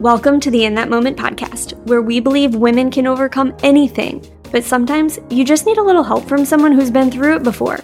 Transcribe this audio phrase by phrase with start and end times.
[0.00, 4.22] Welcome to the In That Moment podcast, where we believe women can overcome anything,
[4.52, 7.78] but sometimes you just need a little help from someone who's been through it before.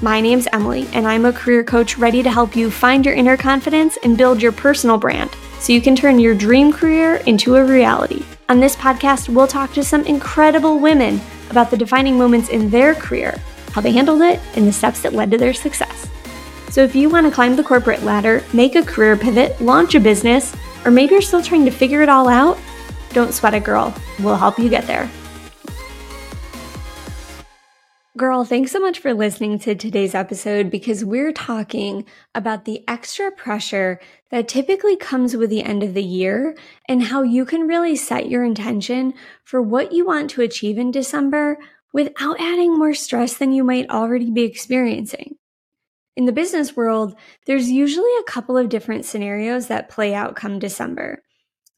[0.00, 3.36] My name's Emily, and I'm a career coach ready to help you find your inner
[3.36, 7.66] confidence and build your personal brand so you can turn your dream career into a
[7.66, 8.24] reality.
[8.48, 12.94] On this podcast, we'll talk to some incredible women about the defining moments in their
[12.94, 13.38] career,
[13.72, 16.08] how they handled it, and the steps that led to their success.
[16.70, 20.00] So if you want to climb the corporate ladder, make a career pivot, launch a
[20.00, 22.58] business, or maybe you're still trying to figure it all out,
[23.12, 23.94] don't sweat it, girl.
[24.20, 25.10] We'll help you get there.
[28.16, 33.30] Girl, thanks so much for listening to today's episode because we're talking about the extra
[33.30, 33.98] pressure
[34.30, 36.54] that typically comes with the end of the year
[36.86, 40.90] and how you can really set your intention for what you want to achieve in
[40.90, 41.56] December
[41.94, 45.36] without adding more stress than you might already be experiencing.
[46.20, 47.14] In the business world,
[47.46, 51.22] there's usually a couple of different scenarios that play out come December.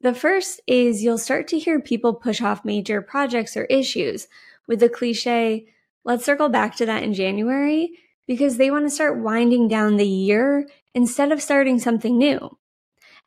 [0.01, 4.27] The first is you'll start to hear people push off major projects or issues
[4.67, 5.67] with the cliche,
[6.05, 7.93] let's circle back to that in January,
[8.27, 12.59] because they want to start winding down the year instead of starting something new.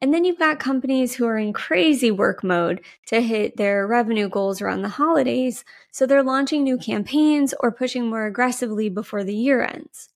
[0.01, 4.27] And then you've got companies who are in crazy work mode to hit their revenue
[4.27, 9.33] goals around the holidays, so they're launching new campaigns or pushing more aggressively before the
[9.33, 10.09] year ends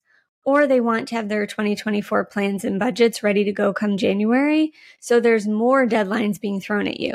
[0.45, 4.73] or they want to have their 2024 plans and budgets ready to go come January.
[4.99, 7.13] So there's more deadlines being thrown at you.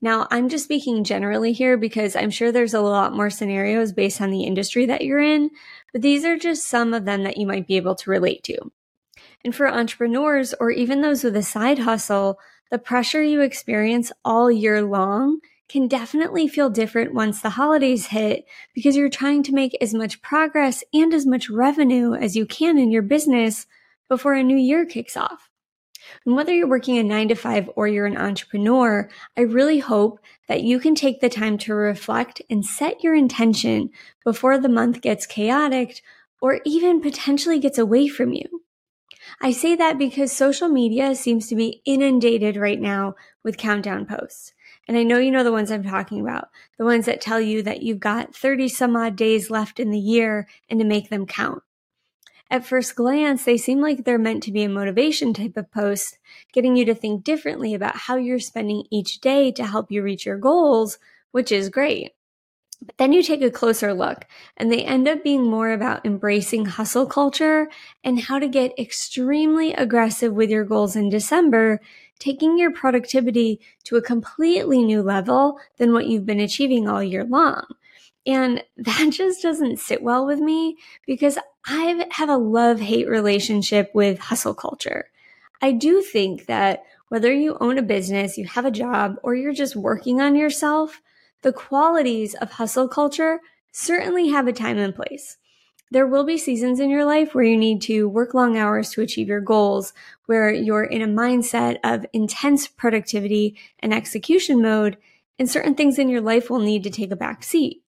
[0.00, 4.20] Now, I'm just speaking generally here because I'm sure there's a lot more scenarios based
[4.20, 5.50] on the industry that you're in,
[5.92, 8.58] but these are just some of them that you might be able to relate to.
[9.44, 12.40] And for entrepreneurs or even those with a side hustle,
[12.72, 15.38] the pressure you experience all year long
[15.72, 20.20] can definitely feel different once the holidays hit because you're trying to make as much
[20.20, 23.66] progress and as much revenue as you can in your business
[24.06, 25.48] before a new year kicks off.
[26.26, 30.20] And whether you're working a nine to five or you're an entrepreneur, I really hope
[30.46, 33.88] that you can take the time to reflect and set your intention
[34.26, 36.02] before the month gets chaotic
[36.42, 38.62] or even potentially gets away from you.
[39.40, 44.52] I say that because social media seems to be inundated right now with countdown posts.
[44.88, 47.62] And I know you know the ones I'm talking about, the ones that tell you
[47.62, 51.26] that you've got 30 some odd days left in the year and to make them
[51.26, 51.62] count.
[52.50, 56.18] At first glance, they seem like they're meant to be a motivation type of post,
[56.52, 60.26] getting you to think differently about how you're spending each day to help you reach
[60.26, 60.98] your goals,
[61.30, 62.12] which is great.
[62.84, 64.26] But then you take a closer look,
[64.56, 67.70] and they end up being more about embracing hustle culture
[68.02, 71.80] and how to get extremely aggressive with your goals in December
[72.18, 77.24] taking your productivity to a completely new level than what you've been achieving all year
[77.24, 77.64] long.
[78.24, 80.76] And that just doesn't sit well with me
[81.06, 85.06] because I have a love hate relationship with hustle culture.
[85.60, 89.52] I do think that whether you own a business, you have a job, or you're
[89.52, 91.00] just working on yourself,
[91.42, 93.40] the qualities of hustle culture
[93.72, 95.38] certainly have a time and place.
[95.90, 99.02] There will be seasons in your life where you need to work long hours to
[99.02, 99.92] achieve your goals,
[100.24, 104.96] where you're in a mindset of intense productivity and execution mode,
[105.38, 107.82] and certain things in your life will need to take a back seat.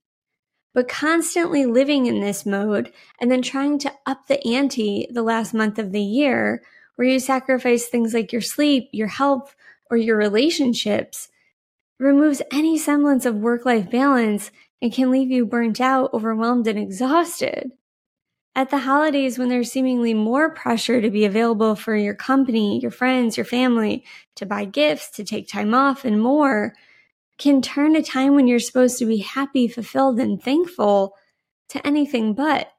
[0.75, 5.54] But constantly living in this mode and then trying to up the ante the last
[5.54, 6.62] month of the year,
[6.97, 9.56] where you sacrifice things like your sleep, your health,
[9.91, 11.28] or your relationships,
[11.99, 14.50] removes any semblance of work life balance
[14.82, 17.72] and can leave you burnt out, overwhelmed, and exhausted.
[18.56, 22.91] At the holidays, when there's seemingly more pressure to be available for your company, your
[22.93, 24.04] friends, your family,
[24.37, 26.75] to buy gifts, to take time off, and more,
[27.38, 31.15] can turn a time when you're supposed to be happy, fulfilled, and thankful
[31.71, 32.71] to anything but.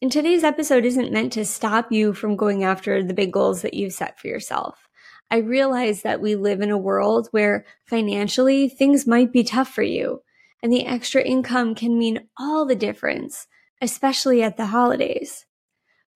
[0.00, 3.74] And today's episode isn't meant to stop you from going after the big goals that
[3.74, 4.83] you've set for yourself.
[5.30, 9.82] I realize that we live in a world where financially things might be tough for
[9.82, 10.22] you,
[10.62, 13.46] and the extra income can mean all the difference
[13.84, 15.46] especially at the holidays.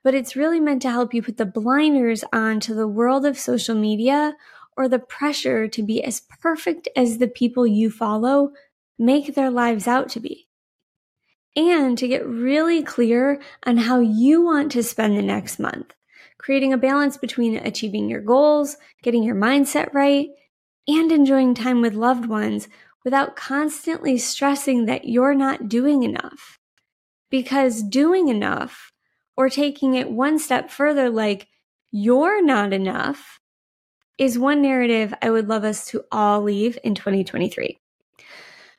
[0.03, 3.39] But it's really meant to help you put the blinders on to the world of
[3.39, 4.35] social media
[4.77, 8.53] or the pressure to be as perfect as the people you follow
[8.99, 10.49] make their lives out to be.
[11.57, 15.93] And to get really clear on how you want to spend the next month,
[16.39, 20.29] creating a balance between achieving your goals, getting your mindset right,
[20.87, 22.69] and enjoying time with loved ones
[23.05, 26.59] without constantly stressing that you're not doing enough
[27.31, 28.93] because doing enough
[29.37, 31.47] or taking it one step further, like
[31.91, 33.39] you're not enough,
[34.19, 37.79] is one narrative I would love us to all leave in 2023.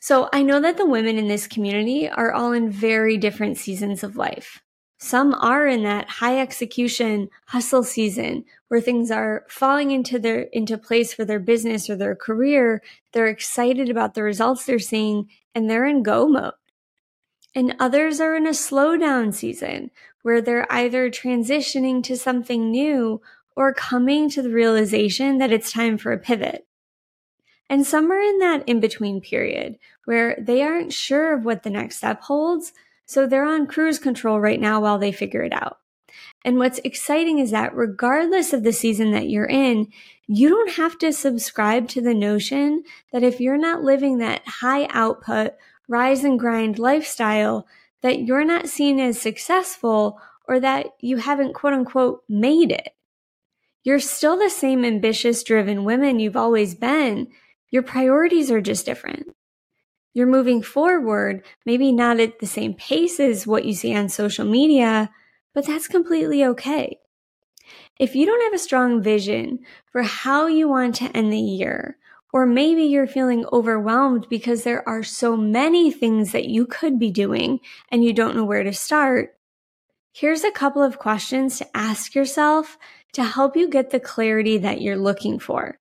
[0.01, 4.03] So I know that the women in this community are all in very different seasons
[4.03, 4.61] of life.
[5.01, 10.77] Some are in that high execution hustle season where things are falling into their into
[10.77, 12.83] place for their business or their career.
[13.13, 16.53] They're excited about the results they're seeing and they're in go mode.
[17.55, 19.89] And others are in a slowdown season
[20.21, 23.21] where they're either transitioning to something new
[23.55, 26.67] or coming to the realization that it's time for a pivot.
[27.69, 31.69] And some are in that in between period where they aren't sure of what the
[31.69, 32.73] next step holds.
[33.09, 35.79] So they're on cruise control right now while they figure it out.
[36.45, 39.88] And what's exciting is that regardless of the season that you're in,
[40.27, 44.88] you don't have to subscribe to the notion that if you're not living that high
[44.91, 45.53] output,
[45.88, 47.65] rise and grind lifestyle,
[48.03, 52.89] that you're not seen as successful or that you haven't quote unquote made it.
[53.83, 57.29] You're still the same ambitious, driven women you've always been.
[57.71, 59.33] Your priorities are just different.
[60.13, 64.45] You're moving forward, maybe not at the same pace as what you see on social
[64.45, 65.11] media,
[65.53, 67.00] but that's completely okay.
[68.00, 69.59] If you don't have a strong vision
[69.91, 71.97] for how you want to end the year,
[72.31, 77.11] or maybe you're feeling overwhelmed because there are so many things that you could be
[77.11, 77.59] doing
[77.89, 79.35] and you don't know where to start,
[80.13, 82.77] here's a couple of questions to ask yourself
[83.13, 85.79] to help you get the clarity that you're looking for.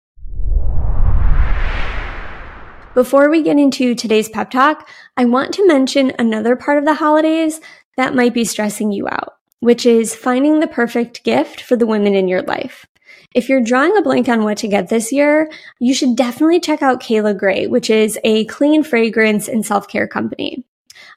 [2.93, 6.95] Before we get into today's pep talk, I want to mention another part of the
[6.95, 7.61] holidays
[7.97, 12.17] that might be stressing you out, which is finding the perfect gift for the women
[12.17, 12.87] in your life.
[13.33, 15.49] If you're drawing a blank on what to get this year,
[15.79, 20.65] you should definitely check out Cayla Gray, which is a clean fragrance and self-care company.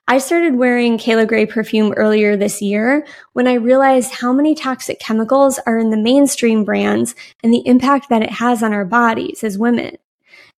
[0.07, 3.03] I started wearing Cayla Gray perfume earlier this year
[3.33, 8.09] when I realized how many toxic chemicals are in the mainstream brands and the impact
[8.09, 9.97] that it has on our bodies as women.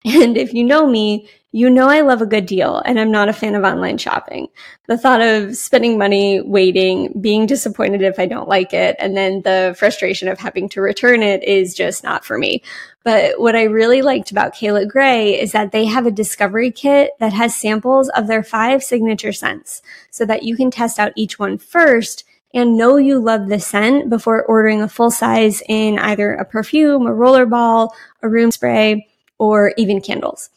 [0.05, 3.29] And if you know me, you know I love a good deal and I'm not
[3.29, 4.49] a fan of online shopping.
[4.87, 9.41] The thought of spending money, waiting, being disappointed if I don't like it, and then
[9.41, 12.61] the frustration of having to return it is just not for me.
[13.03, 17.11] But what I really liked about Cayla Gray is that they have a discovery kit
[17.19, 19.81] that has samples of their five signature scents
[20.11, 24.09] so that you can test out each one first and know you love the scent
[24.09, 27.91] before ordering a full size in either a perfume, a rollerball,
[28.21, 30.49] a room spray, or even candles.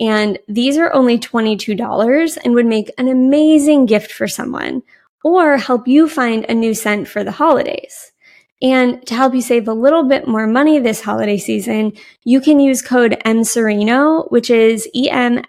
[0.00, 4.82] And these are only $22 and would make an amazing gift for someone
[5.22, 8.12] or help you find a new scent for the holidays.
[8.60, 11.92] And to help you save a little bit more money this holiday season,
[12.24, 15.40] you can use code EMSERENO, which is E-M-S-E-R-E-N-O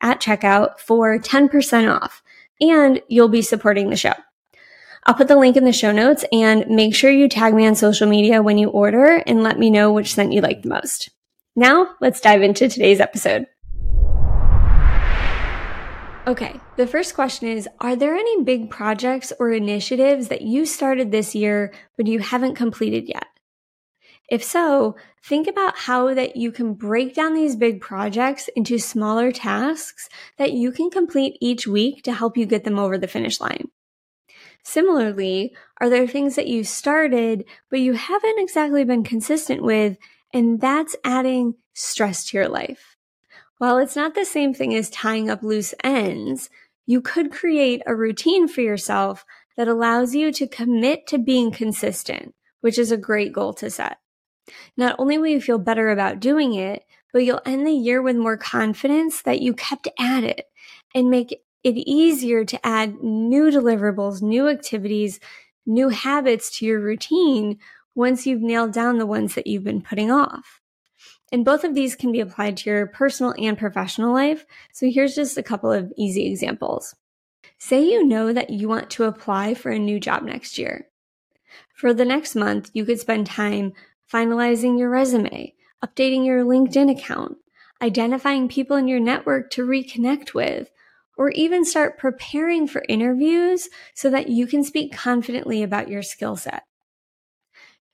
[0.00, 2.22] at checkout for 10% off.
[2.60, 4.14] And you'll be supporting the show.
[5.04, 7.74] I'll put the link in the show notes and make sure you tag me on
[7.74, 11.10] social media when you order and let me know which scent you like the most.
[11.56, 13.46] Now, let's dive into today's episode.
[16.28, 21.10] Okay, the first question is Are there any big projects or initiatives that you started
[21.10, 23.26] this year but you haven't completed yet?
[24.28, 29.32] If so, think about how that you can break down these big projects into smaller
[29.32, 33.40] tasks that you can complete each week to help you get them over the finish
[33.40, 33.70] line.
[34.68, 39.96] Similarly, are there things that you started, but you haven't exactly been consistent with,
[40.34, 42.94] and that's adding stress to your life?
[43.56, 46.50] While it's not the same thing as tying up loose ends,
[46.84, 49.24] you could create a routine for yourself
[49.56, 53.96] that allows you to commit to being consistent, which is a great goal to set.
[54.76, 56.84] Not only will you feel better about doing it,
[57.14, 60.44] but you'll end the year with more confidence that you kept at it
[60.94, 65.20] and make it easier to add new deliverables, new activities,
[65.66, 67.58] new habits to your routine
[67.94, 70.60] once you've nailed down the ones that you've been putting off.
[71.30, 74.46] And both of these can be applied to your personal and professional life.
[74.72, 76.94] So here's just a couple of easy examples.
[77.58, 80.86] Say you know that you want to apply for a new job next year.
[81.74, 83.72] For the next month, you could spend time
[84.10, 87.36] finalizing your resume, updating your LinkedIn account,
[87.82, 90.70] identifying people in your network to reconnect with,
[91.18, 96.36] or even start preparing for interviews so that you can speak confidently about your skill
[96.36, 96.62] set.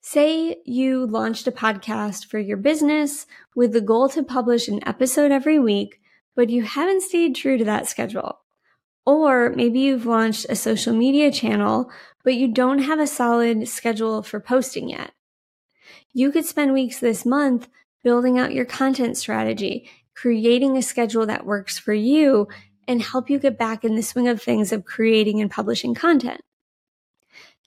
[0.02, 3.26] Say you launched a podcast for your business
[3.56, 6.00] with the goal to publish an episode every week,
[6.36, 8.40] but you haven't stayed true to that schedule.
[9.06, 11.90] Or maybe you've launched a social media channel,
[12.22, 15.12] but you don't have a solid schedule for posting yet.
[16.12, 17.68] You could spend weeks this month
[18.02, 22.48] building out your content strategy, creating a schedule that works for you,
[22.86, 26.40] and help you get back in the swing of things of creating and publishing content.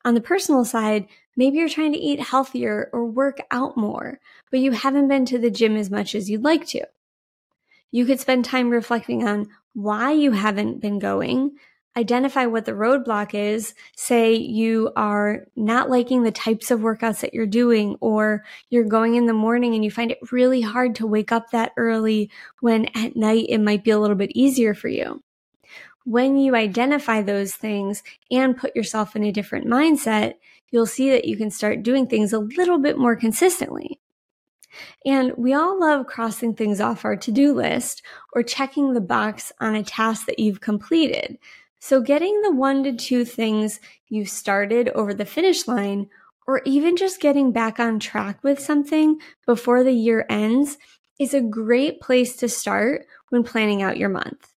[0.06, 4.20] On the personal side, maybe you're trying to eat healthier or work out more,
[4.52, 6.86] but you haven't been to the gym as much as you'd like to.
[7.92, 11.58] You could spend time reflecting on why you haven't been going,
[11.98, 13.74] identify what the roadblock is.
[13.96, 19.16] Say you are not liking the types of workouts that you're doing, or you're going
[19.16, 22.30] in the morning and you find it really hard to wake up that early
[22.62, 25.24] when at night it might be a little bit easier for you.
[26.06, 30.36] When you identify those things and put yourself in a different mindset,
[30.70, 34.00] you'll see that you can start doing things a little bit more consistently.
[35.06, 39.52] And we all love crossing things off our to do list or checking the box
[39.60, 41.38] on a task that you've completed.
[41.88, 43.80] So, getting the one to two things
[44.10, 46.10] you started over the finish line,
[46.46, 50.78] or even just getting back on track with something before the year ends,
[51.18, 54.52] is a great place to start when planning out your month.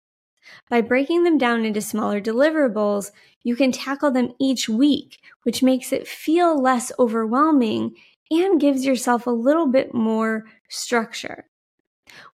[0.68, 3.12] By breaking them down into smaller deliverables,
[3.44, 7.94] you can tackle them each week, which makes it feel less overwhelming
[8.32, 11.50] and gives yourself a little bit more structure.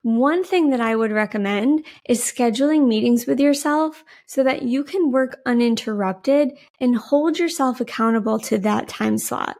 [0.02, 5.11] One thing that I would recommend is scheduling meetings with yourself so that you can
[5.11, 9.56] work uninterrupted and hold yourself accountable to that time slot.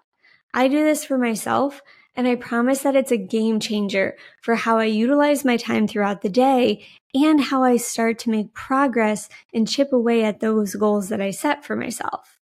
[0.55, 1.83] I do this for myself
[2.17, 6.23] and I promise that it's a game changer for how I utilize my time throughout
[6.23, 11.11] the day and how I start to make progress and chip away at those goals
[11.11, 12.39] that I set for myself.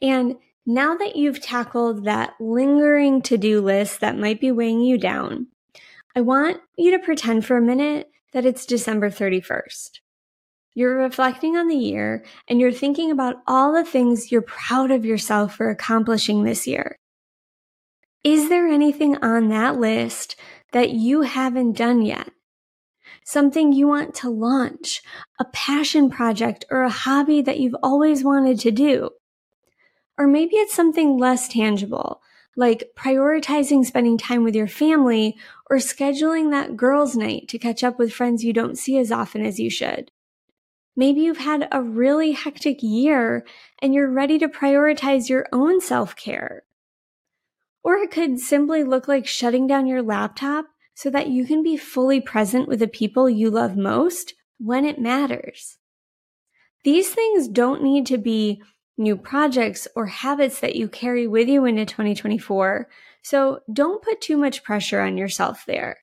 [0.00, 4.98] And now that you've tackled that lingering to do list that might be weighing you
[4.98, 5.48] down,
[6.18, 10.00] I want you to pretend for a minute that it's December 31st.
[10.74, 15.04] You're reflecting on the year and you're thinking about all the things you're proud of
[15.04, 16.98] yourself for accomplishing this year.
[18.24, 20.34] Is there anything on that list
[20.72, 22.32] that you haven't done yet?
[23.24, 25.02] Something you want to launch,
[25.38, 29.10] a passion project, or a hobby that you've always wanted to do?
[30.18, 32.22] Or maybe it's something less tangible,
[32.58, 35.36] like prioritizing spending time with your family
[35.70, 39.46] or scheduling that girls' night to catch up with friends you don't see as often
[39.46, 40.10] as you should.
[40.96, 43.46] Maybe you've had a really hectic year
[43.80, 46.64] and you're ready to prioritize your own self care.
[47.84, 51.76] Or it could simply look like shutting down your laptop so that you can be
[51.76, 55.78] fully present with the people you love most when it matters.
[56.82, 58.60] These things don't need to be
[58.98, 62.88] new projects or habits that you carry with you into 2024.
[63.22, 65.98] So don't put too much pressure on yourself there.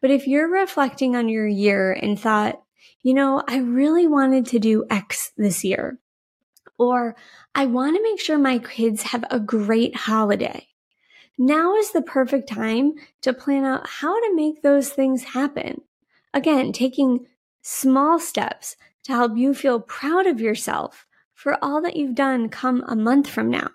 [0.00, 2.60] But if you're reflecting on your year and thought,
[3.02, 5.98] you know, I really wanted to do X this year,
[6.78, 7.16] or
[7.54, 10.68] I want to make sure my kids have a great holiday.
[11.36, 15.82] Now is the perfect time to plan out how to make those things happen.
[16.34, 17.26] Again, taking
[17.62, 21.06] small steps to help you feel proud of yourself
[21.38, 23.70] for all that you've done come a month from now.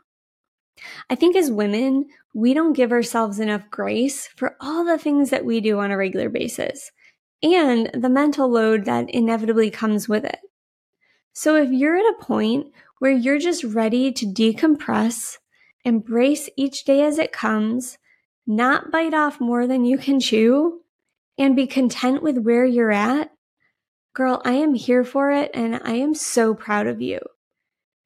[1.10, 5.46] I think as women, we don't give ourselves enough grace for all the things that
[5.46, 6.92] we do on a regular basis
[7.42, 10.40] and the mental load that inevitably comes with it.
[11.32, 12.68] So if you're at a point
[13.00, 15.38] where you're just ready to decompress,
[15.86, 17.98] embrace each day as it comes,
[18.46, 20.82] not bite off more than you can chew,
[21.38, 23.32] and be content with where you're at,
[24.14, 27.20] girl, I am here for it and I am so proud of you.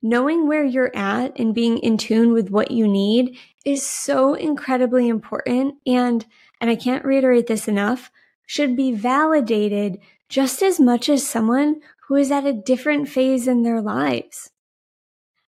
[0.02, 5.08] Knowing where you're at and being in tune with what you need is so incredibly
[5.08, 6.26] important and
[6.60, 8.12] and I can't reiterate this enough,
[8.46, 10.00] should be validated
[10.30, 14.50] just as much as someone who is at a different phase in their lives.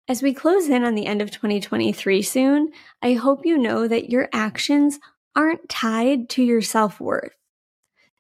[0.08, 2.70] As we close in on the end of 2023 soon,
[3.02, 4.98] I hope you know that your actions
[5.34, 7.34] aren't tied to your self worth,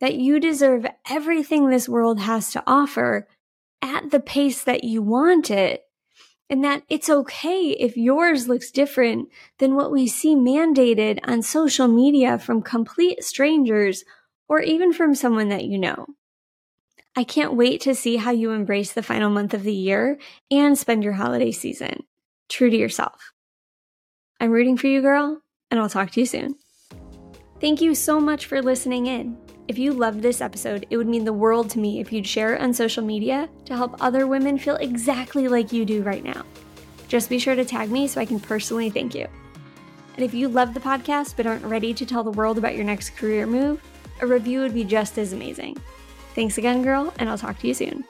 [0.00, 3.26] that you deserve everything this world has to offer
[3.80, 5.85] at the pace that you want it,
[6.48, 11.88] and that it's okay if yours looks different than what we see mandated on social
[11.88, 14.04] media from complete strangers
[14.48, 16.06] or even from someone that you know.
[17.16, 20.18] I can't wait to see how you embrace the final month of the year
[20.50, 22.04] and spend your holiday season
[22.48, 23.32] true to yourself.
[24.38, 26.56] I'm rooting for you, girl, and I'll talk to you soon.
[27.60, 29.38] Thank you so much for listening in.
[29.68, 32.54] If you loved this episode, it would mean the world to me if you'd share
[32.54, 36.44] it on social media to help other women feel exactly like you do right now.
[37.08, 39.26] Just be sure to tag me so I can personally thank you.
[40.14, 42.84] And if you love the podcast but aren't ready to tell the world about your
[42.84, 43.82] next career move,
[44.20, 45.76] a review would be just as amazing.
[46.34, 48.04] Thanks again, girl, and I'll talk to you soon.